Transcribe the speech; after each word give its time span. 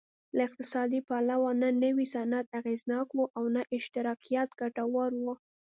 له 0.35 0.41
اقتصادي 0.47 0.99
پلوه 1.07 1.49
نه 1.61 1.69
نوی 1.83 2.05
صنعت 2.15 2.45
اغېزناک 2.59 3.07
و 3.13 3.19
او 3.37 3.43
نه 3.55 3.61
اشتراکیت 3.77 4.49
ګټور 4.61 5.11
و 5.23 5.25